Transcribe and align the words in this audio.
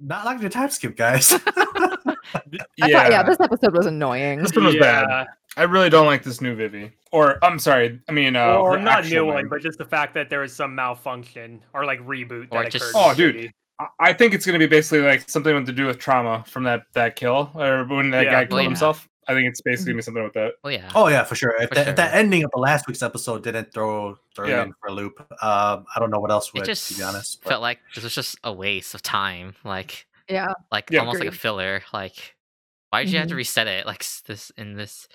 Not 0.00 0.24
like 0.24 0.40
the 0.40 0.48
time 0.48 0.70
skip, 0.70 0.96
guys. 0.96 1.32
Yeah, 2.76 2.88
thought, 2.88 3.10
yeah, 3.10 3.22
this 3.22 3.40
episode 3.40 3.74
was 3.74 3.86
annoying. 3.86 4.42
this 4.42 4.54
one 4.54 4.64
was 4.66 4.76
bad. 4.76 5.26
I 5.56 5.62
really 5.62 5.88
don't 5.88 6.06
like 6.06 6.22
this 6.22 6.40
new 6.40 6.54
Vivy. 6.54 6.92
Or 7.12 7.42
I'm 7.42 7.58
sorry, 7.58 8.00
I 8.08 8.12
mean, 8.12 8.36
uh, 8.36 8.56
or 8.56 8.78
not 8.78 9.06
new 9.06 9.24
one, 9.24 9.36
name. 9.36 9.48
but 9.48 9.62
just 9.62 9.78
the 9.78 9.84
fact 9.84 10.12
that 10.14 10.28
there 10.28 10.40
was 10.40 10.54
some 10.54 10.74
malfunction 10.74 11.62
or 11.72 11.84
like 11.86 12.00
reboot 12.00 12.48
Or 12.50 12.62
that 12.64 12.72
just- 12.72 12.90
occurred. 12.90 12.98
Oh, 13.10 13.14
dude. 13.14 13.34
movie. 13.36 13.52
I- 13.78 13.86
I 14.00 14.12
think 14.12 14.34
it's 14.34 14.44
gonna 14.44 14.58
be 14.58 14.66
basically 14.66 15.00
like 15.06 15.28
something 15.28 15.64
to 15.64 15.72
do 15.72 15.86
with 15.86 15.98
trauma 15.98 16.44
from 16.46 16.64
that 16.64 16.82
that 16.94 17.16
kill 17.16 17.50
or 17.54 17.84
when 17.84 18.10
that 18.10 18.24
Yeah. 18.26 18.32
guy 18.32 18.44
killed 18.46 18.60
yeah. 18.62 18.68
himself. 18.68 19.08
I 19.28 19.34
think 19.34 19.48
it's 19.48 19.60
basically 19.60 19.92
gonna 19.92 19.98
be 19.98 20.02
something 20.02 20.22
with 20.24 20.34
that. 20.34 20.54
Well, 20.62 20.72
yeah. 20.72 20.90
oh 20.94 21.08
yeah, 21.08 21.24
for 21.24 21.34
sure. 21.34 21.54
If, 21.60 21.68
For 21.70 21.74
that, 21.76 21.82
sure. 21.84 21.90
if 21.90 21.96
that 21.96 22.14
ending 22.14 22.44
of 22.44 22.50
the 22.52 22.60
last 22.60 22.86
week's 22.86 23.02
episode 23.02 23.42
didn't 23.42 23.72
throw 23.72 24.18
throw 24.34 24.46
Yeah. 24.46 24.62
in 24.64 24.72
for 24.80 24.88
a 24.88 24.92
loop, 24.92 25.20
um, 25.42 25.84
I 25.94 25.98
don't 25.98 26.10
know 26.10 26.20
what 26.20 26.30
else 26.30 26.48
it 26.48 26.54
would. 26.54 26.64
just 26.64 26.88
to 26.92 26.96
be 26.96 27.02
honest, 27.02 27.42
but- 27.42 27.48
felt 27.50 27.62
like 27.62 27.80
this 27.94 28.04
was 28.04 28.14
just 28.14 28.36
a 28.44 28.52
waste 28.52 28.94
of 28.94 29.02
time. 29.02 29.54
Like, 29.64 30.06
Yeah. 30.28 30.52
like 30.70 30.90
Yeah. 30.90 31.00
almost 31.00 31.18
like 31.20 31.28
a 31.28 31.32
filler. 31.32 31.82
Like, 31.92 32.36
why 32.90 33.02
did 33.04 33.12
you 33.12 33.18
have 33.18 33.28
to 33.28 33.34
Mhm. 33.34 33.38
reset 33.38 33.66
it? 33.66 33.84
Like 33.86 34.04
this 34.26 34.50
in 34.56 34.74
this. 34.74 35.08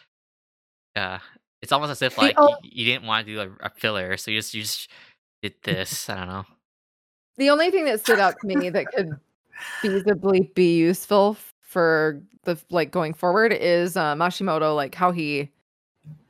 Uh, 0.95 1.19
it's 1.61 1.71
almost 1.71 1.91
as 1.91 2.01
if 2.01 2.15
The 2.15 2.21
like 2.21 2.39
o- 2.39 2.47
y- 2.47 2.57
you 2.63 2.85
didn't 2.85 3.05
want 3.05 3.25
to 3.27 3.33
do 3.33 3.39
a, 3.39 3.65
a 3.67 3.69
filler, 3.69 4.17
so 4.17 4.29
you 4.31 4.39
just 4.39 4.53
you 4.53 4.61
just 4.63 4.89
did 5.41 5.53
this. 5.63 6.09
I 6.09 6.17
don't 6.17 6.27
know. 6.27 6.45
The 7.37 7.49
only 7.49 7.71
thing 7.71 7.85
that 7.85 8.01
stood 8.01 8.19
out 8.19 8.35
to 8.41 8.47
me 8.47 8.69
that 8.69 8.87
could 8.87 9.17
feasibly 9.81 10.53
be 10.53 10.77
useful 10.79 11.37
for 11.71 12.21
the 12.43 12.59
like 12.69 12.91
going 12.91 13.13
forward 13.13 13.53
is 13.53 13.95
uh, 13.95 14.13
Matsumoto, 14.15 14.75
like 14.75 14.93
how 14.93 15.11
he 15.11 15.49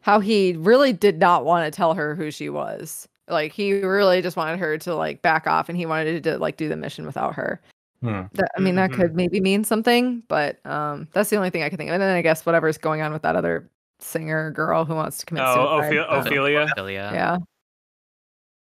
how 0.01 0.19
he 0.19 0.53
really 0.53 0.93
did 0.93 1.17
not 1.19 1.45
want 1.45 1.65
to 1.65 1.75
tell 1.75 1.95
her 1.95 2.13
who 2.13 2.29
she 2.29 2.47
was. 2.47 3.07
Like 3.27 3.51
he 3.51 3.73
really 3.81 4.21
just 4.21 4.37
wanted 4.37 4.59
her 4.59 4.77
to 4.79 4.93
like 4.93 5.23
back 5.23 5.47
off, 5.47 5.67
and 5.67 5.75
he 5.77 5.87
wanted 5.87 6.23
to 6.25 6.37
like 6.37 6.57
do 6.57 6.69
the 6.69 6.75
mission 6.75 7.05
without 7.07 7.33
her. 7.33 7.59
Hmm. 8.01 8.23
That, 8.33 8.51
I 8.55 8.59
mean, 8.61 8.75
that 8.75 8.91
Mhm. 8.91 8.95
could 8.95 9.15
maybe 9.15 9.39
mean 9.39 9.63
something, 9.63 10.21
but 10.27 10.63
um, 10.65 11.07
that's 11.13 11.29
the 11.31 11.37
only 11.37 11.49
thing 11.49 11.63
I 11.63 11.69
can 11.69 11.77
think 11.77 11.89
of. 11.89 11.93
And 11.95 12.01
then 12.03 12.15
I 12.15 12.21
guess 12.21 12.45
whatever's 12.45 12.77
going 12.77 13.01
on 13.01 13.13
with 13.13 13.21
that 13.23 13.35
other 13.35 13.67
singer 13.99 14.51
girl 14.51 14.85
who 14.85 14.93
wants 14.95 15.17
to 15.19 15.25
commit 15.25 15.43
Oh, 15.45 15.53
suicide. 15.81 15.97
Ophe- 15.97 16.25
Ophelia. 16.27 16.59
Ophelia. 16.61 16.73
Philia. 16.77 17.13
yeah. 17.13 17.37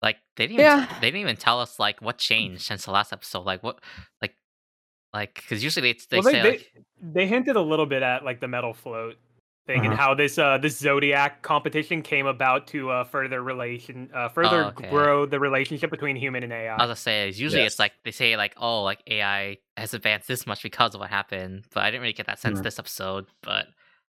Like 0.01 0.17
they 0.35 0.47
didn't. 0.47 0.59
Even, 0.59 0.65
Yeah. 0.65 0.87
They 1.01 1.07
didn't 1.07 1.21
even 1.21 1.37
tell 1.37 1.59
us 1.61 1.79
like 1.79 2.01
what 2.01 2.17
changed 2.17 2.63
since 2.63 2.85
the 2.85 2.91
last 2.91 3.13
episode. 3.13 3.45
Like 3.45 3.63
what, 3.63 3.79
like, 4.21 4.35
like 5.13 5.35
because 5.35 5.63
usually 5.63 5.93
they 5.93 5.99
they 6.09 6.17
well, 6.17 6.23
they, 6.23 6.31
say 6.31 6.43
they, 6.43 6.49
like 6.49 6.71
they 7.01 7.27
hinted 7.27 7.55
a 7.55 7.61
little 7.61 7.85
bit 7.85 8.01
at 8.03 8.23
like 8.25 8.39
the 8.39 8.47
metal 8.47 8.73
float 8.73 9.15
thing 9.65 9.85
and 9.85 9.93
Uh-huh. 9.93 9.95
how 9.95 10.13
this 10.13 10.37
uh 10.37 10.57
this 10.57 10.77
zodiac 10.77 11.41
competition 11.41 12.01
came 12.01 12.25
about 12.25 12.67
to 12.67 12.89
uh 12.89 13.03
further 13.05 13.41
relation 13.41 14.09
uh 14.13 14.27
further 14.27 14.63
Oh, 14.63 14.67
okay. 14.67 14.89
grow 14.89 15.25
the 15.25 15.39
relationship 15.39 15.89
between 15.89 16.15
human 16.15 16.43
and 16.43 16.51
AI. 16.51 16.75
I 16.75 16.77
was 16.79 16.87
gonna 16.87 16.95
say 16.97 17.29
is 17.29 17.39
usually 17.39 17.61
Yes. 17.63 17.73
it's 17.73 17.79
like 17.79 17.93
they 18.03 18.11
say 18.11 18.35
like 18.35 18.55
oh 18.57 18.83
like 18.83 19.01
AI 19.07 19.57
has 19.77 19.93
advanced 19.93 20.27
this 20.27 20.45
much 20.45 20.63
because 20.63 20.95
of 20.95 20.99
what 21.01 21.09
happened, 21.09 21.65
but 21.73 21.83
I 21.83 21.91
didn't 21.91 22.01
really 22.01 22.13
get 22.13 22.27
that 22.27 22.39
sense 22.39 22.57
Hmm. 22.57 22.63
this 22.63 22.79
episode. 22.79 23.25
But 23.41 23.67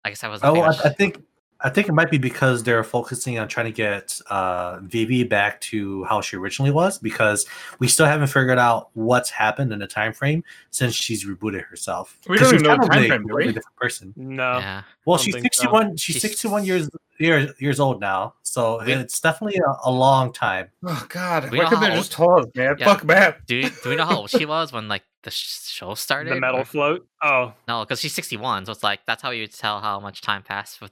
I 0.06 0.10
guess 0.10 0.24
I 0.24 0.28
was. 0.30 0.42
Oh, 0.44 0.62
I, 0.62 0.70
I 0.70 0.90
think 0.90 1.22
I 1.64 1.70
think 1.70 1.88
it 1.88 1.92
might 1.94 2.10
be 2.10 2.18
because 2.18 2.64
they're 2.64 2.84
focusing 2.84 3.38
on 3.38 3.48
trying 3.48 3.68
to 3.68 3.72
get 3.72 4.20
uh, 4.30 4.80
Vivy 4.82 5.24
back 5.24 5.62
to 5.62 6.04
how 6.06 6.20
she 6.22 6.36
originally 6.38 6.72
was, 6.72 6.98
because 6.98 7.46
we 7.80 7.88
still 7.88 8.06
haven't 8.08 8.28
figured 8.28 8.58
out 8.58 8.90
what's 8.94 9.30
happened 9.30 9.72
in 9.72 9.80
the 9.80 9.88
time 9.88 10.12
frame 10.14 10.44
since 10.72 10.96
she's 10.96 11.26
rebooted 11.26 11.64
herself. 11.66 12.18
We 12.28 12.38
'Cause 12.38 12.52
don't 12.52 12.62
even 12.62 12.68
know 12.68 12.72
the 12.82 12.88
probably 12.88 13.08
time 13.10 13.10
frame, 13.10 13.12
a 13.12 13.18
do 13.18 13.24
we? 13.24 13.30
completely 13.30 13.54
different 13.54 13.76
person. 13.78 14.14
no. 14.18 14.58
yeah. 14.60 14.82
Well, 15.06 15.18
she's 15.18 15.34
think 15.36 15.54
so. 15.54 15.62
61. 15.64 15.98
She's 15.98 16.14
She's- 16.16 16.22
61 16.22 16.66
years 16.66 16.90
years 17.20 17.52
years 17.60 17.80
old 17.80 18.00
now, 18.02 18.34
so 18.42 18.84
We- 18.84 18.94
it's 18.94 19.20
definitely 19.20 19.60
a, 19.64 19.90
a 19.90 19.92
long 19.92 20.34
time. 20.34 20.70
Oh 20.84 21.06
God, 21.10 21.52
We 21.52 21.58
why 21.60 21.64
know 21.66 21.70
couldn't 21.70 21.84
they 21.84 21.90
how 21.92 21.96
just 21.98 22.12
tell 22.12 22.40
us, 22.40 22.46
man? 22.56 22.76
Yeah. 22.80 22.86
Fuck 22.86 23.04
math. 23.04 23.36
Do 23.46 23.58
we, 23.58 23.70
do 23.84 23.90
we 23.90 23.96
know 23.96 24.06
how 24.06 24.18
old 24.18 24.30
she 24.32 24.46
was 24.46 24.72
when 24.74 24.88
like 24.88 25.04
the 25.24 25.30
show 25.32 25.94
started? 25.94 26.34
The 26.34 26.40
metal 26.40 26.62
or- 26.62 26.66
float. 26.66 27.08
Oh, 27.22 27.54
No, 27.68 27.84
because 27.84 28.00
she's 28.00 28.14
sixty 28.16 28.38
one, 28.38 28.66
so 28.66 28.72
it's 28.72 28.82
like 28.84 29.02
that's 29.06 29.22
how 29.22 29.30
you 29.30 29.44
would 29.44 29.54
tell 29.54 29.80
how 29.82 30.00
much 30.00 30.22
time 30.22 30.42
passed 30.42 30.82
with. 30.82 30.92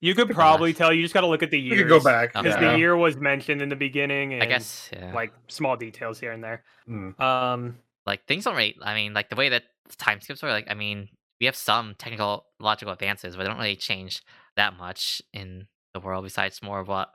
You 0.00 0.14
could 0.14 0.30
probably 0.30 0.74
tell. 0.74 0.92
You 0.92 1.02
just 1.02 1.14
got 1.14 1.22
to 1.22 1.26
look 1.26 1.42
at 1.42 1.50
the 1.50 1.58
year. 1.58 1.74
years. 1.76 1.82
could 1.82 1.88
go 1.88 2.04
back. 2.04 2.34
Because 2.34 2.60
yeah. 2.60 2.72
the 2.72 2.78
year 2.78 2.96
was 2.96 3.16
mentioned 3.16 3.62
in 3.62 3.68
the 3.68 3.76
beginning. 3.76 4.34
And, 4.34 4.42
I 4.42 4.46
guess 4.46 4.90
yeah. 4.92 5.12
like 5.14 5.32
small 5.48 5.76
details 5.76 6.20
here 6.20 6.32
and 6.32 6.44
there. 6.44 6.64
Mm. 6.88 7.18
Um, 7.18 7.78
like 8.06 8.26
things 8.26 8.44
don't 8.44 8.56
really. 8.56 8.76
I 8.82 8.94
mean, 8.94 9.14
like 9.14 9.30
the 9.30 9.36
way 9.36 9.48
that 9.48 9.64
time 9.98 10.20
skips 10.20 10.42
are. 10.44 10.50
Like 10.50 10.66
I 10.70 10.74
mean, 10.74 11.08
we 11.40 11.46
have 11.46 11.56
some 11.56 11.94
technical 11.98 12.46
logical 12.60 12.92
advances, 12.92 13.36
but 13.36 13.42
they 13.42 13.48
don't 13.48 13.58
really 13.58 13.76
change 13.76 14.22
that 14.56 14.76
much 14.76 15.22
in 15.32 15.66
the 15.94 16.00
world. 16.00 16.24
Besides 16.24 16.62
more 16.62 16.80
of 16.80 16.88
what 16.88 17.10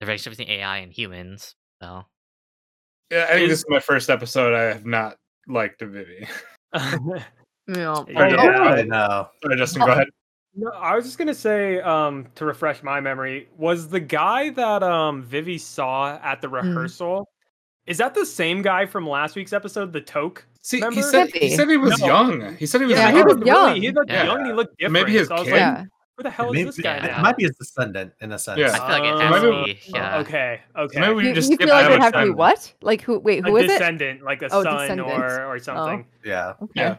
the 0.00 0.06
relationship 0.06 0.38
between 0.38 0.60
AI 0.60 0.78
and 0.78 0.92
humans. 0.92 1.56
So 1.82 2.04
Yeah, 3.10 3.24
I 3.24 3.32
think 3.32 3.42
Is- 3.44 3.50
this 3.50 3.58
is 3.60 3.66
my 3.68 3.80
first 3.80 4.08
episode. 4.08 4.54
I 4.54 4.62
have 4.62 4.86
not 4.86 5.16
liked 5.48 5.82
a 5.82 5.86
Vivy. 5.86 6.28
Yeah. 7.68 8.02
Yeah. 8.08 8.36
Oh, 8.38 8.64
I 8.64 8.82
know. 8.82 9.28
Sorry, 9.42 9.56
Justin, 9.58 9.84
go 9.84 9.92
ahead. 9.92 10.08
No, 10.60 10.70
I 10.72 10.96
was 10.96 11.04
just 11.04 11.18
gonna 11.18 11.34
say, 11.34 11.80
um, 11.80 12.26
to 12.34 12.44
refresh 12.44 12.82
my 12.82 13.00
memory, 13.00 13.48
was 13.56 13.86
the 13.88 14.00
guy 14.00 14.50
that 14.50 14.82
um 14.82 15.22
Vivy 15.22 15.56
saw 15.58 16.18
at 16.22 16.40
the 16.42 16.48
rehearsal? 16.48 17.28
Is 17.86 17.96
that 17.98 18.12
the 18.14 18.26
same 18.26 18.60
guy 18.60 18.84
from 18.84 19.08
last 19.08 19.36
week's 19.36 19.52
episode, 19.52 19.92
the 19.92 20.00
Toke? 20.00 20.44
See, 20.62 20.80
he 20.92 21.00
said 21.00 21.32
Could 21.32 21.42
he 21.42 21.54
said 21.56 21.68
he 21.70 21.76
was 21.76 21.98
No. 22.00 22.06
young. 22.06 22.56
He 22.56 22.66
said 22.66 22.80
he 22.80 22.86
was 22.88 22.96
Yeah, 22.96 23.08
young. 23.10 23.16
he 23.16 23.22
was 23.22 23.34
looked 23.36 23.46
young. 23.46 23.66
Really, 23.68 23.80
he 23.80 23.90
looked 23.92 24.10
Yeah. 24.10 24.24
young 24.24 24.44
he 24.46 24.52
looked 24.52 24.76
different. 24.78 24.92
Maybe 25.06 25.12
his 25.18 25.28
so 25.28 25.36
I 25.36 25.38
was 25.38 25.46
kid? 25.46 25.52
like, 25.52 25.60
Yeah. 25.60 25.84
who 26.16 26.22
the 26.24 26.30
hell 26.30 26.52
Maybe- 26.52 26.68
is 26.68 26.76
this 26.76 26.82
guy 26.84 26.96
it 26.96 27.02
now? 27.04 27.22
might 27.22 27.36
be 27.36 27.44
his 27.44 27.56
descendant 27.56 28.12
in 28.20 28.32
a 28.32 28.38
sense. 28.38 28.58
Yeah. 28.58 28.66
I 28.72 28.78
feel 28.78 28.88
like 28.88 29.02
it 29.04 29.20
has 29.32 29.42
Oh, 29.44 29.52
to 29.52 29.64
be. 29.64 29.78
Yeah. 29.86 30.18
Okay, 30.18 30.60
okay. 30.76 31.00
maybe 31.00 31.14
we 31.14 31.28
You, 31.28 31.34
just 31.34 31.50
you 31.52 31.56
feel 31.56 31.68
like 31.68 31.84
that 31.84 31.90
it'd 31.92 32.02
have 32.02 32.12
to 32.14 32.24
be 32.24 32.30
what? 32.30 32.74
Like 32.82 33.00
who? 33.02 33.18
Wait, 33.20 33.46
who 33.46 33.56
a 33.56 33.60
is 33.60 33.64
it? 33.66 33.68
descendant, 33.78 34.22
like 34.22 34.42
a 34.42 34.48
Oh, 34.52 34.62
son 34.64 34.76
descendant. 34.80 35.08
or 35.08 35.44
or 35.46 35.58
something. 35.60 36.04
Yeah. 36.24 36.54
Okay. 36.60 36.72
Yeah. 36.74 36.96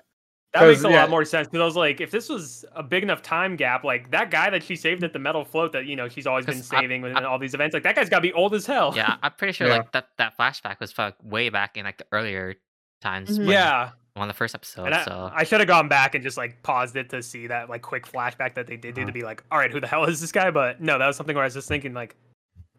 That 0.54 0.66
makes 0.66 0.84
a 0.84 0.90
yeah. 0.90 1.02
lot 1.02 1.10
more 1.12 1.24
sense 1.26 1.48
because 1.48 1.62
I 1.62 1.66
was 1.66 1.76
like, 1.76 2.02
if 2.02 2.10
this 2.10 2.28
was 2.28 2.66
a 2.76 2.82
big 2.82 3.04
enough 3.04 3.22
time 3.22 3.56
gap, 3.56 3.84
like 3.84 4.10
that 4.12 4.32
guy 4.32 4.50
that 4.50 4.64
she 4.64 4.76
saved 4.76 5.04
at 5.04 5.14
the 5.14 5.20
metal 5.20 5.46
float 5.46 5.72
that 5.74 5.86
you 5.86 5.96
know 5.96 6.10
she's 6.10 6.26
always 6.26 6.46
been 6.46 6.64
saving 6.64 7.04
in 7.06 7.16
I- 7.16 7.24
all 7.24 7.38
these 7.38 7.54
events, 7.54 7.74
like 7.76 7.84
that 7.84 7.96
guy's 7.96 8.10
got 8.10 8.18
to 8.18 8.22
be 8.24 8.34
old 8.34 8.56
as 8.56 8.66
hell. 8.66 8.94
Yeah, 8.96 9.18
I'm 9.22 9.32
pretty 9.34 9.54
sure 9.54 9.68
Yeah. 9.68 9.78
like 9.78 9.92
that 9.92 10.08
that 10.18 10.36
flashback 10.38 10.80
was 10.80 10.92
fuck 10.92 11.16
way 11.24 11.50
back 11.50 11.78
in 11.78 11.86
like 11.86 11.98
the 12.00 12.06
earlier 12.12 12.56
times. 13.02 13.30
Mhm. 13.38 13.40
when- 13.40 13.50
yeah. 13.50 13.92
one 14.16 14.28
of 14.28 14.36
the 14.36 14.38
first 14.38 14.54
episodes. 14.56 14.88
And 14.88 14.96
I, 14.96 15.06
so 15.06 15.32
I 15.34 15.44
should 15.46 15.60
have 15.62 15.68
gone 15.70 15.88
back 15.88 16.14
and 16.16 16.22
just 16.24 16.36
like 16.36 16.62
paused 16.64 16.96
it 16.98 17.10
to 17.12 17.22
see 17.24 17.48
that 17.48 17.70
like 17.70 17.82
quick 17.84 18.06
flashback 18.06 18.56
that 18.56 18.68
they 18.68 18.76
did 18.76 18.96
do 18.96 19.06
to 19.06 19.12
be 19.14 19.22
like, 19.22 19.44
all 19.52 19.58
right, 19.60 19.72
who 19.72 19.80
the 19.80 19.88
hell 19.88 20.04
is 20.06 20.20
this 20.20 20.32
guy? 20.34 20.52
But 20.52 20.82
no, 20.82 20.98
that 20.98 21.08
was 21.08 21.16
something 21.16 21.36
where 21.36 21.44
I 21.44 21.48
was 21.48 21.54
just 21.54 21.70
thinking 21.70 21.94
like, 21.94 22.16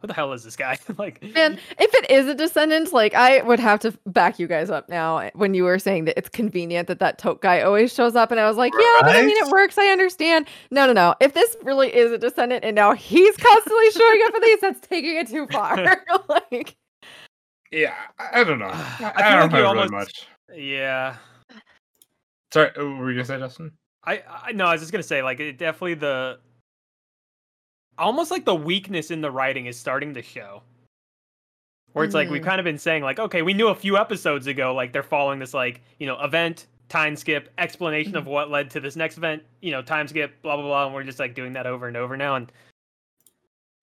who 0.00 0.06
the 0.06 0.14
hell 0.14 0.32
is 0.32 0.42
this 0.44 0.56
guy? 0.56 0.78
like, 0.98 1.22
Man, 1.34 1.58
if 1.78 1.94
it 1.94 2.10
is 2.10 2.26
a 2.26 2.34
descendant, 2.34 2.92
like 2.92 3.14
I 3.14 3.42
would 3.42 3.60
have 3.60 3.80
to 3.80 3.92
back 4.06 4.38
you 4.38 4.46
guys 4.46 4.70
up 4.70 4.88
now 4.88 5.30
when 5.34 5.54
you 5.54 5.64
were 5.64 5.78
saying 5.78 6.06
that 6.06 6.16
it's 6.18 6.28
convenient 6.28 6.88
that 6.88 6.98
that 7.00 7.18
tote 7.18 7.42
guy 7.42 7.60
always 7.60 7.92
shows 7.94 8.16
up, 8.16 8.30
and 8.30 8.40
I 8.40 8.48
was 8.48 8.56
like, 8.56 8.72
yeah, 8.78 8.96
but 9.02 9.16
I 9.16 9.22
mean 9.22 9.36
it 9.36 9.50
works. 9.50 9.76
I 9.78 9.86
understand. 9.88 10.46
No, 10.70 10.86
no, 10.86 10.92
no. 10.92 11.14
If 11.20 11.34
this 11.34 11.56
really 11.62 11.94
is 11.94 12.10
a 12.12 12.18
descendant, 12.18 12.64
and 12.64 12.74
now 12.74 12.92
he's 12.94 13.36
constantly 13.36 13.90
showing 13.90 14.20
up 14.26 14.34
for 14.34 14.40
these, 14.40 14.60
that's 14.60 14.80
taking 14.86 15.16
it 15.16 15.28
too 15.28 15.46
far. 15.48 15.76
like, 16.28 16.76
Yeah, 17.70 17.94
I 18.18 18.40
I 18.40 18.44
don't 18.44 18.58
know. 18.58 18.66
I, 18.72 18.72
I 18.72 19.12
I 19.14 19.30
don't 19.40 19.50
like 19.50 19.52
remember 19.52 19.56
you 19.58 19.62
really 19.64 19.78
almost- 19.78 19.92
much. 19.92 20.26
yeah. 20.56 21.16
Sorry, 22.52 22.70
what 22.76 22.84
were 22.98 23.10
you 23.10 23.16
gonna 23.16 23.24
say, 23.26 23.38
Justin? 23.38 23.72
I 24.04 24.22
I 24.28 24.52
no, 24.52 24.64
I 24.66 24.72
was 24.72 24.80
just 24.80 24.92
gonna 24.92 25.02
say 25.02 25.22
like 25.22 25.40
it 25.40 25.58
definitely 25.58 25.94
the 25.94 26.38
almost 28.00 28.30
like 28.30 28.44
the 28.44 28.54
weakness 28.54 29.10
in 29.10 29.20
the 29.20 29.30
writing 29.30 29.66
is 29.66 29.78
starting 29.78 30.14
to 30.14 30.22
show. 30.22 30.62
Where 31.92 32.04
it's 32.04 32.14
like 32.14 32.30
we've 32.30 32.40
Mhm. 32.42 32.46
kind 32.46 32.60
of 32.60 32.64
been 32.64 32.78
saying 32.78 33.02
like 33.02 33.18
okay, 33.18 33.42
we 33.42 33.52
knew 33.54 33.68
a 33.68 33.74
few 33.74 33.96
episodes 33.96 34.46
ago 34.46 34.74
like 34.74 34.92
they're 34.92 35.02
following 35.02 35.38
this 35.40 35.52
like 35.54 35.80
you 35.98 36.06
know 36.06 36.20
event 36.20 36.66
time 36.88 37.14
skip 37.16 37.52
explanation 37.58 38.16
of 38.16 38.26
what 38.26 38.50
led 38.50 38.70
to 38.70 38.80
this 38.80 38.96
next 38.96 39.16
event 39.16 39.42
you 39.60 39.70
know 39.70 39.80
time 39.82 40.08
skip 40.08 40.40
blah 40.42 40.56
blah 40.56 40.64
blah 40.64 40.86
and 40.86 40.94
we're 40.94 41.04
just 41.04 41.18
like 41.20 41.34
doing 41.36 41.52
that 41.52 41.66
over 41.66 41.86
and 41.86 41.96
over 41.96 42.16
now 42.16 42.34
and 42.36 42.50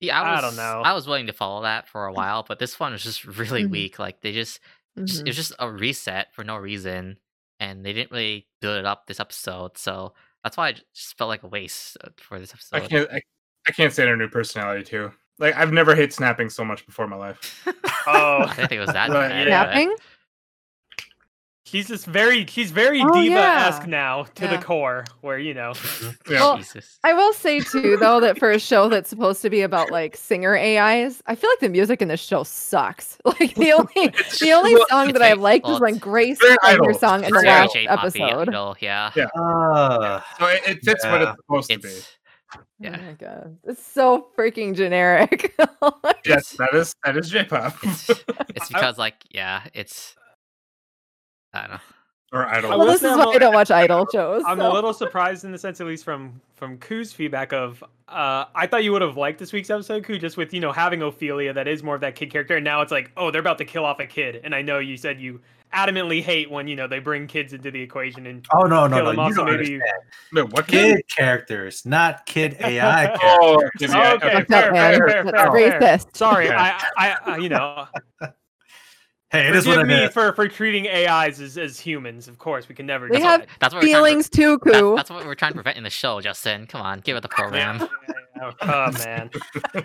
yeah, 0.00 0.20
I, 0.22 0.38
I 0.38 0.40
don't 0.40 0.56
know. 0.56 0.82
I 0.84 0.92
was 0.92 1.06
willing 1.08 1.26
to 1.26 1.32
follow 1.32 1.62
that 1.62 1.88
for 1.88 2.06
a 2.06 2.12
while, 2.12 2.44
but 2.46 2.58
this 2.60 2.78
one 2.78 2.92
was 2.92 3.02
just 3.02 3.24
really 3.24 3.64
Mhm. 3.64 3.70
weak. 3.70 3.98
Like 3.98 4.20
they 4.20 4.32
just, 4.32 4.60
just- 4.96 5.18
mhm. 5.22 5.26
it 5.26 5.26
was 5.30 5.36
just 5.36 5.52
a 5.58 5.68
reset 5.70 6.32
for 6.34 6.44
no 6.44 6.56
reason, 6.56 7.18
and 7.58 7.84
they 7.84 7.92
didn't 7.92 8.12
really 8.12 8.46
build 8.60 8.78
it 8.78 8.84
up 8.86 9.06
this 9.06 9.18
episode. 9.20 9.76
So 9.76 10.14
that's 10.44 10.56
why 10.56 10.68
it 10.68 10.84
just 10.94 11.18
felt 11.18 11.28
like 11.28 11.42
a 11.42 11.48
waste 11.48 11.96
uh, 12.04 12.10
for 12.16 12.38
this 12.38 12.54
I 12.72 12.76
episode. 12.78 12.88
can't. 12.90 13.10
I, 13.12 13.22
I 13.68 13.72
can't 13.72 13.92
stand 13.92 14.08
her 14.08 14.16
new 14.16 14.28
personality 14.28 14.82
too. 14.84 15.12
Like 15.38 15.54
I've 15.56 15.72
never 15.72 15.94
hate 15.94 16.12
snapping 16.12 16.48
so 16.50 16.64
much 16.64 16.84
before 16.86 17.04
in 17.04 17.10
my 17.10 17.16
life. 17.16 17.64
Oh. 18.10 18.44
I 18.48 18.54
think 18.54 18.72
it 18.72 18.80
was 18.80 18.88
that 18.94 19.10
Right, 19.10 19.28
bad. 19.28 19.48
yeah. 19.48 19.64
Snapping? 19.64 19.94
she's 21.64 21.86
just 21.88 22.06
very 22.06 22.46
she's 22.46 22.70
very 22.70 23.02
Oh, 23.02 23.12
diva-esque 23.12 23.82
yeah. 23.82 23.86
now 23.90 24.22
to 24.36 24.44
Yeah. 24.44 24.56
the 24.56 24.64
core 24.64 25.04
where 25.20 25.38
you 25.38 25.52
know 25.52 25.74
Yeah. 26.26 26.40
Well, 26.40 26.56
Jesus. 26.56 26.98
I 27.04 27.12
will 27.12 27.34
say 27.34 27.60
too, 27.60 27.98
though, 27.98 28.20
that 28.20 28.38
for 28.38 28.50
a 28.50 28.58
show 28.58 28.88
that's 28.88 29.10
supposed 29.10 29.42
to 29.42 29.50
be 29.50 29.60
about 29.60 29.90
like 29.90 30.16
singer 30.16 30.56
AIs, 30.56 31.22
I 31.26 31.34
feel 31.34 31.50
like 31.50 31.60
the 31.60 31.68
music 31.68 32.00
in 32.00 32.08
this 32.08 32.20
show 32.22 32.44
sucks. 32.44 33.18
Like 33.26 33.54
the 33.56 33.72
only 33.72 34.08
the 34.40 34.52
only 34.52 34.74
Well, 34.74 34.86
song 34.88 35.12
that 35.12 35.20
I 35.20 35.28
very- 35.30 35.38
liked 35.38 35.64
well, 35.64 35.74
was 35.74 35.80
when 35.82 35.94
it's 35.96 36.02
Grace 36.02 36.38
very 36.40 36.56
sang 36.64 36.82
her 36.84 36.94
song 36.94 37.24
in 37.24 37.30
the 37.34 37.40
Very 37.40 37.68
Very 37.74 37.86
last 37.86 38.04
episode. 38.16 38.48
idol, 38.48 38.76
yeah. 38.80 39.10
Yeah. 39.14 39.26
Uh, 39.38 40.22
so 40.38 40.46
it, 40.46 40.62
it 40.66 40.78
fits 40.82 41.04
what 41.04 41.20
Yeah. 41.20 41.32
it's 41.32 41.42
supposed 41.44 41.70
to 41.70 41.78
be. 41.78 41.90
It's 42.80 42.88
Oh 42.88 43.00
yeah. 43.00 43.06
my 43.06 43.12
god, 43.12 43.56
it's 43.64 43.84
so 43.84 44.28
freaking 44.36 44.74
generic. 44.74 45.54
Yes, 46.24 46.50
that 46.58 46.74
is 46.74 46.94
that 47.04 47.16
is 47.16 47.30
J-pop. 47.30 47.76
it's 47.82 48.10
it's 48.50 48.68
because 48.68 48.98
like 48.98 49.24
yeah, 49.30 49.62
it's 49.72 50.14
I 51.54 51.60
don't 51.62 51.70
know. 51.70 51.78
or 52.32 52.46
idol. 52.46 52.78
Well, 52.78 52.86
this 52.86 53.02
is 53.02 53.16
why 53.16 53.32
I 53.34 53.38
don't 53.38 53.54
watch 53.54 53.70
idol 53.70 54.06
shows. 54.12 54.42
I'm 54.46 54.58
so. 54.58 54.70
a 54.70 54.72
little 54.72 54.92
surprised 54.92 55.44
in 55.44 55.52
the 55.52 55.58
sense, 55.58 55.80
at 55.80 55.86
least 55.86 56.04
from 56.04 56.40
from 56.54 56.76
Koo's 56.78 57.12
feedback 57.12 57.52
of, 57.52 57.82
uh, 58.08 58.44
I 58.54 58.66
thought 58.66 58.84
you 58.84 58.92
would 58.92 59.02
have 59.02 59.16
liked 59.16 59.38
this 59.38 59.52
week's 59.52 59.70
episode, 59.70 60.04
Koo, 60.04 60.18
just 60.18 60.36
with 60.36 60.52
you 60.52 60.60
know 60.60 60.72
having 60.72 61.00
Ophelia, 61.02 61.52
that 61.54 61.66
is 61.68 61.82
more 61.82 61.94
of 61.94 62.00
that 62.02 62.14
kid 62.14 62.30
character, 62.30 62.56
and 62.56 62.64
now 62.64 62.82
it's 62.82 62.92
like, 62.92 63.10
oh, 63.16 63.30
they're 63.30 63.40
about 63.40 63.58
to 63.58 63.64
kill 63.64 63.84
off 63.84 64.00
a 64.00 64.06
kid, 64.06 64.40
and 64.44 64.54
I 64.54 64.60
know 64.62 64.78
you 64.80 64.96
said 64.96 65.20
you 65.20 65.40
adamantly 65.74 66.22
hate 66.22 66.50
when 66.50 66.68
you 66.68 66.76
know 66.76 66.86
they 66.86 66.98
bring 66.98 67.26
kids 67.26 67.52
into 67.52 67.70
the 67.70 67.80
equation, 67.80 68.26
and 68.26 68.44
Oh 68.52 68.62
no, 68.62 68.86
no, 68.86 68.96
Kill 68.96 69.04
no! 69.06 69.12
You 69.12 69.18
off, 69.20 69.32
so 69.32 69.36
don't 69.44 69.46
maybe- 69.46 69.74
understand. 69.74 70.02
Wait, 70.32 70.48
what 70.52 70.66
kid? 70.66 70.96
Kid 70.96 71.08
characters, 71.08 71.86
not 71.86 72.26
kid 72.26 72.56
AI 72.60 73.14
oh, 73.14 73.58
characters. 73.58 73.90
Oh, 73.94 74.00
Oh, 74.02 74.14
okay, 74.16 74.28
fair, 74.30 74.44
fair, 74.46 74.72
fair, 74.72 75.24
fair, 75.52 75.80
fair. 75.80 75.98
sorry, 76.14 76.50
I, 76.50 76.70
I, 76.96 77.16
I, 77.26 77.36
you 77.38 77.48
know, 77.48 77.86
Hey, 79.30 79.46
it 79.46 79.54
is 79.56 79.66
what 79.66 79.78
it 79.80 79.86
me 79.86 80.04
is. 80.04 80.12
for 80.14 80.32
for 80.32 80.48
treating 80.48 80.88
AIs 80.88 81.38
as 81.42 81.58
as 81.58 81.78
humans. 81.78 82.28
Of 82.28 82.38
course, 82.38 82.66
we 82.66 82.74
can 82.74 82.86
never. 82.86 83.10
They 83.10 83.20
have 83.20 83.40
that. 83.42 83.48
That's 83.60 83.74
what 83.74 83.82
we're 83.82 83.88
to 83.88 83.94
Feelings 83.94 84.30
too, 84.30 84.58
pre- 84.58 84.72
that- 84.72 84.80
Koo. 84.80 84.96
that's 84.96 85.10
what 85.10 85.26
we're 85.26 85.34
trying 85.34 85.50
to 85.52 85.56
prevent 85.56 85.76
in 85.76 85.84
the 85.84 85.90
show, 85.90 86.22
Justin. 86.22 86.66
Come 86.66 86.80
on, 86.80 87.00
give 87.00 87.14
it 87.16 87.20
the 87.20 87.28
program. 87.28 87.86
Oh, 88.40 88.52
oh, 88.62 88.92
man. 89.04 89.30
No, 89.74 89.82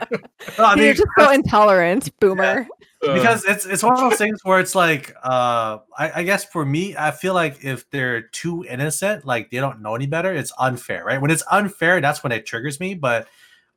I 0.63 0.75
You're 0.75 0.93
just 0.93 1.07
so 1.17 1.31
intolerant, 1.31 2.11
boomer. 2.19 2.67
Uh, 3.03 3.13
because 3.13 3.43
it's 3.45 3.65
it's 3.65 3.83
one 3.83 3.93
of 3.93 3.99
those 3.99 4.17
things 4.17 4.39
where 4.43 4.59
it's 4.59 4.75
like 4.75 5.13
uh 5.23 5.79
I, 5.97 6.11
I 6.15 6.23
guess 6.23 6.45
for 6.45 6.63
me 6.65 6.95
i 6.97 7.11
feel 7.11 7.33
like 7.33 7.63
if 7.63 7.89
they're 7.89 8.21
too 8.21 8.65
innocent 8.69 9.25
like 9.25 9.51
they 9.51 9.57
don't 9.57 9.81
know 9.81 9.95
any 9.95 10.07
better 10.07 10.33
it's 10.33 10.53
unfair 10.57 11.03
right? 11.03 11.19
When 11.21 11.31
it's 11.31 11.43
unfair 11.51 11.99
that's 12.01 12.23
when 12.23 12.31
it 12.31 12.45
triggers 12.45 12.79
me 12.79 12.93
but 12.93 13.27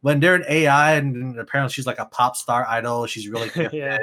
when 0.02 0.20
they're 0.20 0.34
an 0.36 0.44
ai 0.48 0.94
and 0.94 1.38
apparently 1.38 1.72
she's 1.72 1.86
like 1.86 1.98
a 1.98 2.06
pop 2.06 2.36
star 2.36 2.66
idol 2.68 3.06
she's 3.06 3.28
really 3.34 3.48
gifted 3.48 3.72
yeah. 3.72 3.98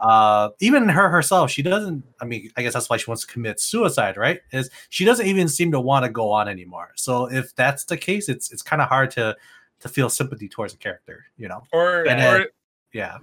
uh 0.00 0.48
even 0.60 0.88
her 0.88 1.08
herself 1.08 1.50
she 1.50 1.62
doesn't 1.62 2.02
i 2.20 2.24
mean 2.24 2.50
i 2.56 2.62
guess 2.62 2.72
that's 2.72 2.90
why 2.90 2.96
she 2.96 3.08
wants 3.08 3.24
to 3.24 3.32
commit 3.32 3.60
suicide 3.60 4.16
right? 4.16 4.40
Is 4.52 4.70
she 4.88 5.04
doesn't 5.04 5.26
even 5.26 5.48
seem 5.48 5.70
to 5.72 5.80
want 5.80 6.04
to 6.04 6.10
go 6.10 6.30
on 6.30 6.48
anymore. 6.48 6.92
So 6.96 7.30
if 7.30 7.54
that's 7.54 7.84
the 7.84 7.96
case 7.96 8.28
it's 8.28 8.50
it's 8.50 8.62
kind 8.62 8.82
of 8.82 8.88
hard 8.88 9.10
to 9.12 9.36
to 9.80 9.88
feel 9.88 10.08
sympathy 10.08 10.48
towards 10.48 10.74
a 10.74 10.78
character 10.78 11.26
you 11.36 11.46
know? 11.48 11.62
Or, 11.72 12.06
And 12.08 12.18
or, 12.20 12.38
then- 12.38 12.46
yeah 12.92 13.18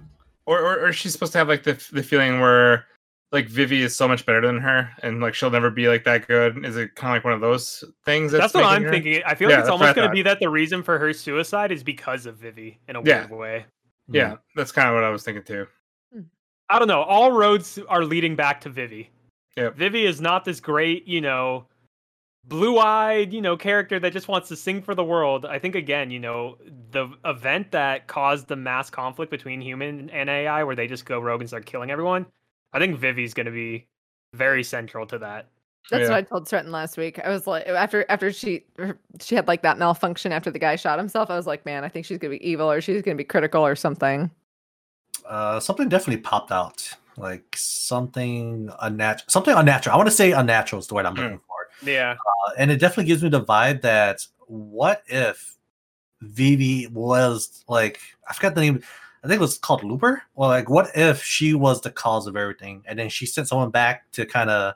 or, 0.46 0.60
or, 0.60 0.86
or 0.86 0.92
she's 0.92 1.12
supposed 1.12 1.32
to 1.32 1.38
have 1.38 1.48
like 1.48 1.62
the 1.62 1.74
the 1.92 2.02
feeling 2.02 2.40
where 2.40 2.86
like 3.32 3.48
Vivy 3.48 3.82
is 3.82 3.96
so 3.96 4.06
much 4.06 4.24
better 4.24 4.40
than 4.40 4.58
her, 4.58 4.90
and 5.02 5.20
like 5.20 5.34
she'll 5.34 5.50
never 5.50 5.70
be 5.70 5.88
like 5.88 6.04
that 6.04 6.28
good. 6.28 6.64
Is 6.64 6.76
it 6.76 6.94
kind 6.94 7.10
of 7.12 7.16
like 7.16 7.24
one 7.24 7.32
of 7.32 7.40
those 7.40 7.82
things? 8.04 8.30
That's, 8.30 8.54
what 8.54 8.64
I'm 8.64 8.84
her- 8.84 8.90
thinking. 8.90 9.22
I 9.26 9.34
feel 9.34 9.50
Yeah, 9.50 9.56
like 9.56 9.60
it's 9.64 9.68
that's 9.68 9.80
what 9.80 9.82
I 9.82 9.88
almost 9.88 9.96
going 9.96 10.08
to 10.08 10.12
be 10.14 10.22
that 10.22 10.38
the 10.38 10.48
reason 10.48 10.82
for 10.82 10.98
her 10.98 11.12
suicide 11.12 11.72
is 11.72 11.82
because 11.82 12.26
of 12.26 12.36
Vivy 12.36 12.78
in 12.88 12.96
a 12.96 13.02
Yeah. 13.02 13.26
weird 13.26 13.30
way. 13.30 13.66
Yeah, 14.08 14.30
hmm. 14.30 14.34
that's 14.54 14.70
kind 14.70 14.88
of 14.88 14.94
what 14.94 15.02
I 15.02 15.10
was 15.10 15.24
thinking 15.24 15.42
too. 15.42 15.66
Hmm. 16.12 16.20
I 16.70 16.78
don't 16.78 16.88
know. 16.88 17.02
All 17.02 17.32
roads 17.32 17.78
are 17.88 18.04
leading 18.04 18.36
back 18.36 18.60
to 18.62 18.68
Vivy. 18.68 19.10
Yep. 19.56 19.76
Vivy 19.76 20.06
is 20.06 20.20
not 20.20 20.44
this 20.44 20.60
great, 20.60 21.06
you 21.08 21.20
know, 21.20 21.66
blue-eyed, 22.48 23.32
you 23.32 23.40
know, 23.40 23.56
character 23.56 23.98
that 24.00 24.12
just 24.12 24.28
wants 24.28 24.48
to 24.48 24.56
sing 24.56 24.82
for 24.82 24.94
the 24.94 25.04
world. 25.04 25.46
I 25.46 25.58
think 25.58 25.74
again, 25.74 26.10
you 26.10 26.20
know, 26.20 26.58
the 26.90 27.08
event 27.24 27.70
that 27.72 28.06
caused 28.06 28.48
the 28.48 28.56
mass 28.56 28.90
conflict 28.90 29.30
between 29.30 29.60
human 29.60 30.10
and 30.10 30.28
AI, 30.28 30.62
where 30.64 30.76
they 30.76 30.86
just 30.86 31.06
go 31.06 31.18
rogue 31.20 31.40
and 31.40 31.48
start 31.48 31.66
killing 31.66 31.90
everyone. 31.90 32.26
I 32.72 32.78
think 32.78 32.98
Vivy's 32.98 33.34
going 33.34 33.46
to 33.46 33.52
be 33.52 33.86
very 34.34 34.62
central 34.64 35.06
to 35.06 35.18
that. 35.18 35.48
That's 35.90 36.02
Yeah. 36.02 36.08
what 36.10 36.16
I 36.16 36.22
told 36.22 36.46
Stretton 36.46 36.72
last 36.72 36.96
week. 36.96 37.18
I 37.22 37.28
was 37.28 37.46
like, 37.46 37.66
after 37.66 38.06
after 38.08 38.32
she 38.32 38.64
she 39.20 39.34
had 39.34 39.46
like 39.46 39.60
that 39.62 39.76
malfunction 39.78 40.32
after 40.32 40.50
the 40.50 40.58
guy 40.58 40.76
shot 40.76 40.98
himself. 40.98 41.30
I 41.30 41.36
was 41.36 41.46
like, 41.46 41.66
man, 41.66 41.84
I 41.84 41.88
think 41.90 42.06
she's 42.06 42.16
gonna 42.18 42.30
be 42.30 42.48
evil 42.48 42.70
or 42.70 42.80
she's 42.80 43.02
gonna 43.02 43.16
be 43.16 43.24
critical 43.24 43.64
or 43.64 43.76
something. 43.76 44.30
uh, 45.28 45.60
something 45.60 45.88
definitely 45.90 46.22
popped 46.22 46.50
out. 46.50 46.90
Like 47.18 47.54
something 47.56 48.70
unnatural. 48.80 49.24
Something 49.28 49.54
unnatural. 49.54 49.94
I 49.94 49.96
want 49.98 50.08
to 50.08 50.14
say 50.14 50.32
unnatural 50.32 50.80
is 50.80 50.86
the 50.86 50.94
word 50.94 51.04
I'm 51.06 51.14
looking 51.14 51.38
for. 51.38 51.53
Yeah. 51.84 52.12
Uh, 52.12 52.52
and 52.58 52.70
it 52.70 52.76
definitely 52.78 53.04
gives 53.04 53.22
me 53.22 53.28
the 53.28 53.42
vibe 53.42 53.82
that 53.82 54.26
what 54.46 55.02
if 55.06 55.56
Vivy 56.22 56.86
was 56.88 57.64
like 57.68 58.00
I 58.28 58.34
forgot 58.34 58.54
the 58.54 58.60
name. 58.62 58.82
I 59.22 59.26
think 59.26 59.38
it 59.38 59.40
was 59.40 59.56
called 59.58 59.82
Looper. 59.84 60.22
Well, 60.34 60.50
like 60.50 60.68
what 60.68 60.90
if 60.94 61.22
she 61.22 61.54
was 61.54 61.80
the 61.80 61.90
cause 61.90 62.26
of 62.26 62.36
everything, 62.36 62.82
and 62.86 62.98
then 62.98 63.08
she 63.08 63.24
sent 63.26 63.48
someone 63.48 63.70
back 63.70 64.10
to 64.12 64.26
kind 64.26 64.50
of 64.50 64.74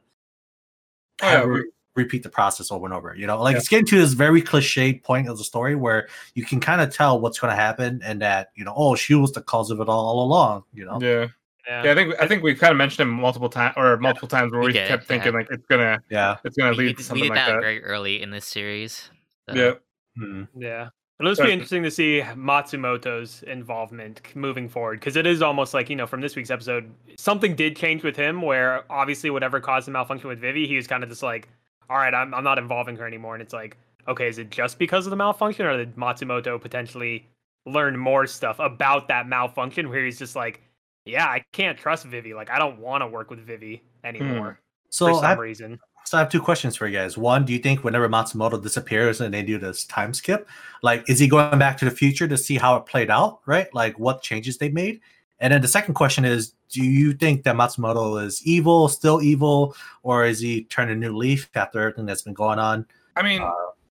Oh, 1.23 1.31
yeah, 1.33 1.45
we- 1.45 1.65
repeat 1.97 2.23
the 2.23 2.29
process 2.29 2.71
over 2.71 2.85
and 2.87 2.95
over. 2.95 3.13
You 3.17 3.27
know, 3.27 3.43
like 3.43 3.55
Yeah. 3.55 3.59
it's 3.59 3.69
getting 3.69 3.87
to 3.87 3.99
this 3.99 4.13
very 4.13 4.41
cliched 4.41 5.03
point 5.03 5.29
of 5.29 5.37
the 5.37 5.43
story 5.45 5.75
where 5.75 6.09
you 6.35 6.45
can 6.45 6.61
kind 6.61 6.81
of 6.81 6.95
tell 6.95 7.21
what's 7.21 7.41
going 7.41 7.51
to 7.51 7.61
happen, 7.61 8.01
and 8.05 8.23
that 8.23 8.51
you 8.55 8.65
know, 8.65 8.73
oh, 8.77 8.95
she 8.95 9.15
was 9.15 9.33
the 9.33 9.43
cause 9.43 9.71
of 9.71 9.81
it 9.81 9.89
all, 9.89 10.07
all 10.07 10.23
along. 10.25 10.63
You 10.73 10.85
know, 10.85 10.99
Yeah. 11.01 11.27
Yeah. 11.69 11.85
Yeah, 11.85 11.93
I 11.93 11.95
think 11.95 12.15
I 12.21 12.27
think 12.27 12.43
we've 12.43 12.59
kind 12.59 12.71
of 12.71 12.79
mentioned 12.79 13.09
him 13.09 13.15
multiple 13.15 13.49
times 13.51 13.75
or 13.77 13.97
multiple 13.99 14.27
times 14.29 14.53
where 14.53 14.61
We 14.61 14.69
we, 14.69 14.73
did, 14.73 14.89
kept 14.89 15.07
thinking 15.07 15.33
yeah. 15.33 15.39
like 15.39 15.49
it's 15.51 15.67
gonna 15.67 15.99
yeah. 16.11 16.37
it's 16.45 16.57
gonna 16.57 16.71
we, 16.71 16.77
lead 16.77 16.85
we 16.87 16.93
to 16.95 16.95
did- 16.95 16.99
we 16.99 17.05
something 17.05 17.23
did 17.25 17.29
like 17.31 17.47
that, 17.47 17.53
that. 17.53 17.61
very 17.61 17.85
early 17.85 18.23
in 18.23 18.31
this 18.31 18.47
series. 18.47 19.11
so- 19.49 19.55
Yeah. 19.55 19.73
Hmm. 20.17 20.45
Yeah. 20.57 20.89
It'll 21.21 21.33
just 21.33 21.43
be 21.43 21.51
interesting 21.53 21.83
to 21.83 21.91
see 21.91 22.23
Matsumoto's 22.37 23.43
involvement 23.43 24.23
moving 24.37 24.69
forward 24.69 25.01
because 25.01 25.17
it 25.17 25.27
is 25.27 25.43
almost 25.43 25.75
like, 25.75 25.91
you 25.91 25.97
know, 25.97 26.07
from 26.07 26.21
this 26.21 26.37
week's 26.37 26.51
episode, 26.51 26.89
something 27.17 27.57
did 27.57 27.77
change 27.77 28.05
with 28.05 28.15
him 28.17 28.41
where 28.41 28.85
obviously 28.91 29.29
whatever 29.31 29.59
caused 29.59 29.89
the 29.89 29.91
malfunction 29.91 30.29
with 30.29 30.39
Vivy, 30.39 30.69
he 30.69 30.77
was 30.77 30.87
kind 30.87 31.03
of 31.03 31.09
just 31.09 31.25
like, 31.25 31.49
all 31.91 31.97
right, 31.97 32.15
I'm, 32.15 32.33
I'm 32.35 32.45
not 32.45 32.57
involving 32.59 32.95
her 32.97 33.07
anymore. 33.07 33.35
And 33.35 33.43
it's 33.43 33.53
like, 33.53 33.77
okay, 34.07 34.29
is 34.29 34.39
it 34.39 34.51
just 34.51 34.79
because 34.79 35.07
of 35.07 35.11
the 35.11 35.17
malfunction 35.17 35.67
or 35.67 35.77
did 35.77 35.97
Matsumoto 35.97 36.61
potentially 36.61 37.27
learn 37.67 37.97
more 37.99 38.27
stuff 38.29 38.61
about 38.61 39.09
that 39.09 39.29
malfunction 39.29 39.89
where 39.91 40.05
he's 40.05 40.21
just 40.21 40.37
like, 40.37 40.61
yeah, 41.09 41.27
I 41.27 41.45
can't 41.53 41.79
trust 41.79 42.07
Vivy. 42.07 42.35
Like, 42.35 42.51
I 42.51 42.59
don't 42.59 42.79
want 42.79 43.03
to 43.03 43.07
work 43.07 43.31
with 43.31 43.41
Vivy 43.47 43.83
anymore 44.05 44.61
So 44.91 45.07
for 45.19 45.25
I 45.25 45.29
have, 45.31 45.39
reason. 45.39 45.79
so 46.05 46.17
I 46.17 46.21
have 46.21 46.31
two 46.31 46.41
questions 46.41 46.77
for 46.77 46.87
you 46.87 46.97
guys. 46.97 47.19
One, 47.19 47.45
do 47.45 47.53
you 47.53 47.59
think 47.59 47.85
whenever 47.85 48.09
Matsumoto 48.09 48.63
disappears 48.63 49.21
and 49.21 49.33
they 49.35 49.43
do 49.43 49.59
this 49.59 49.85
time 49.87 50.15
skip, 50.15 50.49
like 50.83 51.09
is 51.09 51.19
he 51.19 51.29
going 51.29 51.59
back 51.59 51.77
to 51.79 51.85
the 51.85 51.91
future 51.91 52.29
to 52.29 52.37
see 52.37 52.57
how 52.57 52.77
it 52.77 52.87
played 52.87 53.11
out, 53.11 53.41
right? 53.47 53.73
Like 53.75 53.99
what 53.99 54.23
changes 54.23 54.59
they 54.59 54.69
made? 54.71 55.01
And 55.41 55.53
then 55.53 55.63
the 55.63 55.69
second 55.69 55.95
question 55.95 56.25
is, 56.25 56.55
do 56.69 56.83
you 56.83 57.13
think 57.13 57.45
that 57.45 57.55
Matsumoto 57.57 58.23
is 58.25 58.43
evil, 58.45 58.89
still 58.89 59.23
evil, 59.23 59.75
or 60.03 60.25
is 60.27 60.41
he 60.41 60.65
turned 60.65 60.91
a 60.91 60.97
new 60.97 61.17
leaf 61.17 61.49
after 61.55 61.81
everything 61.81 62.07
that's 62.07 62.23
been 62.23 62.35
going 62.35 62.59
on? 62.59 62.87
I 63.17 63.23
mean, 63.23 63.41
Uh, 63.43 63.53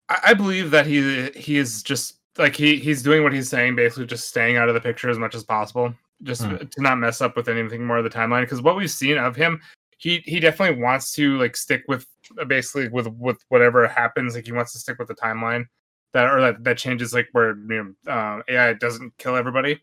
I, 0.09 0.19
I 0.29 0.33
believe 0.33 0.71
that 0.71 0.85
he 0.85 1.29
he 1.31 1.57
is 1.57 1.81
just 1.83 2.17
like 2.37 2.55
he 2.55 2.77
he's 2.77 3.01
doing 3.03 3.23
what 3.23 3.33
he's 3.33 3.49
saying, 3.49 3.75
basically 3.75 4.05
just 4.05 4.27
staying 4.29 4.57
out 4.57 4.67
of 4.69 4.75
the 4.75 4.81
picture 4.81 5.09
as 5.09 5.17
much 5.17 5.35
as 5.35 5.43
possible, 5.43 5.93
just 6.23 6.43
Hmm. 6.43 6.57
to 6.57 6.81
not 6.81 6.97
mess 6.97 7.21
up 7.21 7.35
with 7.35 7.47
anything 7.47 7.85
more 7.85 7.97
of 7.97 8.03
the 8.03 8.09
timeline. 8.09 8.41
Because 8.43 8.61
what 8.61 8.75
we've 8.75 8.91
seen 8.91 9.17
of 9.17 9.35
him, 9.35 9.61
he 9.97 10.19
he 10.25 10.39
definitely 10.39 10.81
wants 10.81 11.11
to 11.13 11.37
like 11.37 11.55
stick 11.55 11.83
with 11.87 12.05
uh, 12.39 12.45
basically 12.45 12.89
with 12.89 13.07
with 13.07 13.43
whatever 13.49 13.87
happens. 13.87 14.35
Like 14.35 14.45
he 14.45 14.51
wants 14.51 14.73
to 14.73 14.79
stick 14.79 14.97
with 14.99 15.07
the 15.07 15.15
timeline 15.15 15.65
that 16.13 16.31
or 16.31 16.41
that 16.41 16.63
that 16.63 16.77
changes 16.77 17.13
like 17.13 17.27
where 17.31 17.55
you 17.55 17.95
know 18.05 18.11
uh, 18.11 18.41
AI 18.47 18.73
doesn't 18.73 19.17
kill 19.17 19.35
everybody. 19.35 19.81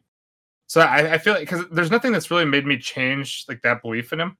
So 0.66 0.82
I, 0.82 1.14
I 1.14 1.18
feel 1.18 1.32
like 1.34 1.48
because 1.48 1.64
there's 1.70 1.90
nothing 1.90 2.12
that's 2.12 2.30
really 2.30 2.44
made 2.44 2.66
me 2.66 2.76
change 2.78 3.44
like 3.48 3.62
that 3.62 3.82
belief 3.82 4.12
in 4.12 4.20
him. 4.20 4.36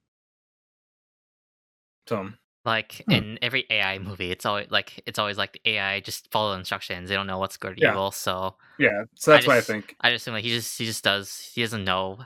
So 2.07 2.29
Like 2.65 3.03
Hmm. 3.07 3.13
in 3.13 3.39
every 3.41 3.65
AI 3.69 3.99
movie, 3.99 4.31
it's 4.31 4.45
always 4.45 4.69
like 4.69 5.01
it's 5.05 5.17
always 5.17 5.37
like 5.37 5.53
the 5.53 5.61
AI 5.71 6.01
just 6.01 6.29
follow 6.31 6.53
instructions. 6.53 7.09
They 7.09 7.15
don't 7.15 7.27
know 7.27 7.37
what's 7.39 7.55
good 7.57 7.71
or 7.71 7.75
Yeah. 7.77 7.91
evil. 7.91 8.11
So 8.11 8.57
yeah, 8.77 9.03
so 9.15 9.31
that's 9.31 9.47
why 9.47 9.57
I 9.57 9.61
think. 9.61 9.95
I 10.01 10.11
just 10.11 10.23
assume 10.23 10.33
like 10.33 10.43
he 10.43 10.49
just 10.51 10.77
he 10.77 10.85
just 10.85 11.03
does 11.03 11.51
he 11.53 11.61
doesn't 11.61 11.85
know. 11.85 12.19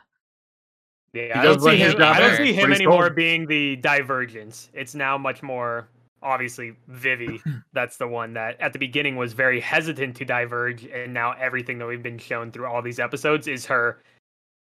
Yeah, 1.13 1.21
He 1.21 1.31
I 1.31 1.43
does 1.43 1.63
don't 1.63 1.71
see 1.71 1.77
him. 1.77 2.01
I 2.01 2.19
don't 2.19 2.35
see 2.37 2.51
him 2.53 2.73
anymore 2.73 3.03
told. 3.09 3.15
being 3.15 3.45
the 3.45 3.75
divergence. 3.75 4.69
It's 4.73 4.95
now 4.95 5.17
much 5.17 5.43
more 5.43 5.87
obviously 6.23 6.75
Vivy. 6.87 7.41
that's 7.73 7.97
the 7.97 8.07
one 8.07 8.33
that 8.33 8.59
at 8.59 8.73
the 8.73 8.79
beginning 8.79 9.15
was 9.15 9.33
very 9.33 9.59
hesitant 9.59 10.15
to 10.15 10.25
diverge, 10.25 10.85
and 10.85 11.13
now 11.13 11.33
everything 11.33 11.77
that 11.77 11.85
we've 11.85 12.01
been 12.03 12.17
shown 12.17 12.51
through 12.51 12.65
all 12.65 12.81
these 12.81 12.99
episodes 12.99 13.47
is 13.47 13.65
her 13.67 14.01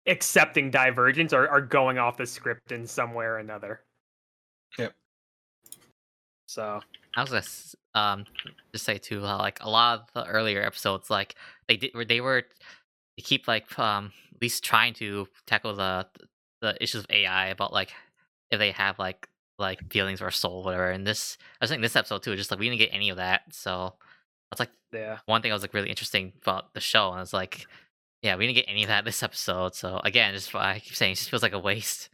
accepting 0.06 0.70
divergence 0.70 1.32
or, 1.32 1.48
or 1.48 1.60
going 1.62 1.96
off 1.98 2.16
the 2.18 2.26
script 2.26 2.72
in 2.72 2.86
some 2.86 3.14
way 3.14 3.24
or 3.24 3.38
another. 3.38 3.80
Yep. 4.78 4.92
So 6.52 6.82
I 7.16 7.22
was 7.22 7.30
gonna 7.30 7.44
um 7.94 8.26
just 8.72 8.84
say 8.84 8.98
too 8.98 9.22
how 9.22 9.38
like 9.38 9.58
a 9.62 9.70
lot 9.70 10.00
of 10.00 10.06
the 10.12 10.30
earlier 10.30 10.62
episodes 10.62 11.08
like 11.08 11.34
they 11.66 11.76
did 11.76 11.92
they 12.08 12.20
were 12.20 12.42
they 13.16 13.22
keep 13.22 13.48
like 13.48 13.78
um 13.78 14.12
at 14.34 14.42
least 14.42 14.62
trying 14.62 14.92
to 14.94 15.28
tackle 15.46 15.74
the 15.74 16.06
the 16.60 16.76
issues 16.82 17.04
of 17.04 17.10
AI 17.10 17.48
about 17.48 17.72
like 17.72 17.92
if 18.50 18.58
they 18.58 18.70
have 18.72 18.98
like 18.98 19.28
like 19.58 19.90
feelings 19.90 20.20
or 20.20 20.30
soul 20.30 20.62
whatever 20.62 20.90
and 20.90 21.06
this 21.06 21.38
I 21.60 21.64
was 21.64 21.70
thinking 21.70 21.82
this 21.82 21.96
episode 21.96 22.22
too 22.22 22.36
just 22.36 22.50
like 22.50 22.60
we 22.60 22.68
didn't 22.68 22.80
get 22.80 22.90
any 22.92 23.08
of 23.08 23.16
that 23.16 23.42
so 23.50 23.94
that's 24.50 24.60
like 24.60 24.70
yeah, 24.92 25.18
one 25.24 25.40
thing 25.40 25.48
that 25.48 25.54
was 25.54 25.62
like 25.62 25.72
really 25.72 25.88
interesting 25.88 26.34
about 26.42 26.74
the 26.74 26.80
show 26.80 27.08
and 27.08 27.16
I 27.16 27.20
was 27.20 27.32
like 27.32 27.66
yeah 28.22 28.36
we 28.36 28.46
didn't 28.46 28.56
get 28.56 28.70
any 28.70 28.82
of 28.82 28.88
that 28.88 29.06
this 29.06 29.22
episode 29.22 29.74
so 29.74 30.00
again 30.04 30.34
just 30.34 30.52
why 30.52 30.74
I 30.74 30.78
keep 30.80 30.96
saying 30.96 31.12
it 31.12 31.16
just 31.16 31.30
feels 31.30 31.42
like 31.42 31.54
a 31.54 31.58
waste 31.58 32.10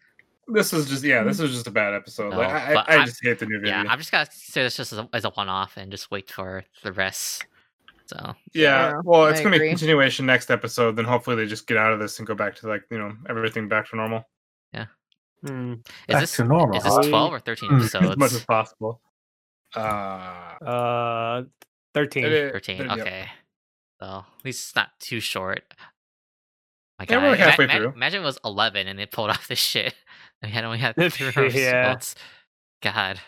This 0.50 0.73
is 0.73 0.88
just 0.88 1.05
yeah, 1.05 1.23
this 1.25 1.40
is 1.40 1.50
just 1.52 1.67
a 1.67 1.71
bad 1.71 1.93
episode. 1.95 2.31
No, 2.31 2.40
I, 2.40 2.73
I, 2.75 2.85
I 3.00 3.05
just 3.05 3.21
hate 3.23 3.38
the 3.38 3.47
new 3.47 3.61
video. 3.61 3.75
yeah 3.76 3.85
Yeah, 3.85 3.90
I'm 3.93 3.99
just 3.99 4.11
gonna 4.11 4.26
say 4.33 4.62
this 4.62 4.76
just 4.76 4.93
as 4.93 4.99
a, 5.00 5.09
as 5.12 5.25
a 5.25 5.31
one 5.31 5.49
off 5.49 5.76
and 5.76 5.90
just 5.90 6.11
wait 6.11 6.31
for 6.31 6.64
the 6.83 6.93
rest 6.93 7.45
so 8.07 8.35
Yeah, 8.55 9.00
well, 9.05 9.25
I 9.25 9.31
it's 9.33 9.40
gonna 9.40 9.50
be 9.50 9.57
agree. 9.57 9.69
a 9.69 9.71
continuation 9.73 10.25
next 10.25 10.50
episode. 10.50 10.97
Then 10.97 11.05
hopefully 11.05 11.37
they 11.37 11.45
just 11.47 11.67
get 11.67 11.76
out 11.76 11.93
of 11.93 11.99
this 11.99 12.19
and 12.19 12.26
go 12.26 12.35
back 12.35 12.55
to 12.57 12.67
like 12.69 12.83
you 12.90 12.99
know 12.99 13.12
everything 13.28 13.69
back 13.69 13.90
to 13.90 13.97
normal. 13.97 14.25
Hmm. 15.47 15.75
Is 15.75 15.78
Back 16.09 16.21
this 16.23 16.35
to 16.37 16.45
normal, 16.45 16.76
is 16.78 16.83
this 16.83 17.07
twelve 17.07 17.33
or 17.33 17.38
thirteen 17.38 17.69
Hmm. 17.71 17.76
as 18.11 18.17
much 18.17 18.33
as 18.33 18.45
possible. 18.45 19.00
Uh, 19.76 19.78
Uh, 20.64 21.43
thirteen. 21.95 22.25
it 22.25 22.33
is- 22.33 22.50
Thirteen. 22.52 22.78
yep. 22.83 22.99
Okay. 22.99 23.26
So 24.00 24.07
at 24.07 24.45
least 24.45 24.71
it's 24.71 24.75
not 24.75 24.88
too 24.99 25.21
short. 25.21 25.62
My 26.99 27.07
Yeah, 27.09 27.19
we're 27.23 27.28
like 27.28 27.38
God, 27.38 27.43
ima- 27.45 27.50
halfway 27.50 27.64
ima- 27.67 27.75
through. 27.76 27.93
Imagine 27.93 28.23
it 28.23 28.25
was 28.25 28.38
eleven 28.45 28.88
and 28.88 28.99
they 28.99 29.07
pulled 29.07 29.31
off 29.31 29.47
this 29.47 29.61
shit. 29.61 29.95
And 30.42 30.50
we 30.50 30.54
had 30.54 30.64
only 30.64 30.78
had 30.78 30.95
three 31.12 31.50
Yeah. 31.50 31.90
episodes. 31.90 32.14
God. 32.83 33.21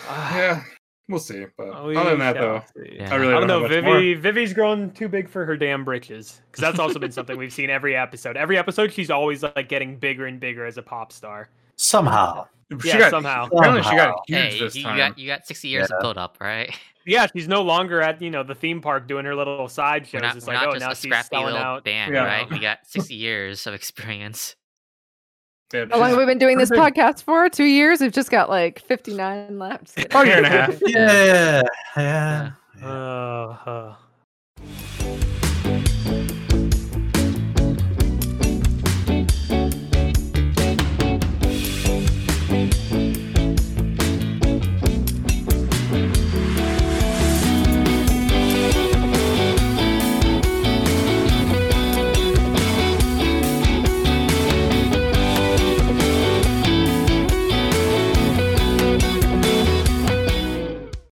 Ah, 0.00 0.36
yeah, 0.36 0.62
we'll 1.08 1.20
see. 1.20 1.46
But 1.56 1.84
We 1.86 1.96
other 1.96 2.10
than 2.10 2.18
that, 2.20 2.34
though. 2.34 2.62
Yeah. 2.76 3.12
I 3.12 3.16
really 3.16 3.34
I 3.34 3.40
don't, 3.40 3.48
don't 3.48 3.62
know. 3.62 3.68
have 3.68 3.70
much 3.70 3.84
more. 3.84 3.94
Vivy, 4.00 4.14
Vivy's 4.14 4.52
grown 4.52 4.90
too 4.90 5.08
big 5.08 5.28
for 5.28 5.44
her 5.46 5.56
damn 5.56 5.84
britches. 5.84 6.40
Because 6.50 6.60
that's 6.62 6.78
also 6.78 6.98
been 6.98 7.12
something 7.12 7.36
we've 7.38 7.52
seen 7.52 7.70
every 7.70 7.94
episode. 7.96 8.36
Every 8.36 8.58
episode, 8.58 8.92
she's 8.92 9.10
always 9.10 9.42
like 9.44 9.68
getting 9.68 9.96
bigger 9.96 10.26
and 10.26 10.40
bigger 10.40 10.66
as 10.66 10.76
a 10.78 10.82
pop 10.82 11.12
star. 11.12 11.48
Somehow. 11.76 12.46
She 12.80 12.88
Yeah, 12.88 12.98
got, 12.98 13.10
somehow. 13.10 13.46
Apparently, 13.46 13.82
she 13.82 13.90
got 13.90 13.98
Somehow. 13.98 14.16
huge 14.26 14.38
Hey, 14.38 14.54
you, 14.54 14.64
this 14.64 14.76
you 14.76 14.82
time. 14.82 14.96
got 14.96 15.18
you 15.18 15.26
got 15.28 15.46
sixty 15.46 15.68
years 15.68 15.88
Yeah. 15.90 15.96
of 15.96 16.02
build 16.02 16.18
up, 16.18 16.38
right? 16.40 16.74
Yeah, 17.06 17.26
she's 17.36 17.46
no 17.46 17.60
longer 17.60 18.00
at 18.00 18.22
you 18.22 18.30
know 18.30 18.42
the 18.42 18.54
theme 18.54 18.80
park 18.80 19.06
doing 19.06 19.26
her 19.26 19.34
little 19.34 19.68
side 19.68 20.06
shows. 20.06 20.22
We're 20.22 20.26
not, 20.26 20.36
it's 20.38 20.46
we're 20.46 20.54
like, 20.54 20.62
not 20.62 20.68
oh, 20.70 20.72
just 20.72 20.80
now 20.86 20.90
a 20.90 20.94
she's 20.94 21.02
scrappy 21.02 21.28
selling 21.32 21.46
little 21.52 21.58
out. 21.60 21.84
band, 21.84 22.14
Yeah. 22.14 22.24
right? 22.24 22.48
We 22.50 22.58
got 22.60 22.78
sixty 22.86 23.14
years 23.14 23.66
of 23.66 23.74
experience. 23.74 24.56
Yeah, 25.74 25.86
How 25.90 25.98
long 25.98 26.10
have 26.10 26.18
we 26.18 26.24
been 26.24 26.38
doing 26.38 26.56
this 26.56 26.70
podcast 26.70 27.24
for? 27.24 27.48
Two 27.48 27.64
years. 27.64 28.00
We've 28.00 28.12
just 28.12 28.30
got 28.30 28.48
like 28.48 28.78
59 28.78 29.58
left. 29.58 29.96
Just 29.96 30.08
kidding. 30.08 30.12
About 30.12 30.24
a 30.24 30.28
year 30.28 30.36
and 30.36 30.46
a 30.46 30.48
half. 30.48 30.80
Yeah. 30.86 31.62
Yeah. 31.96 32.52
yeah. 32.80 32.86
Uh, 32.86 33.94
uh. 34.60 35.30